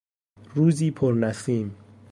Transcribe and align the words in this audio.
روزی 0.55 0.91
پر 0.91 1.11
نسیم 1.13 1.75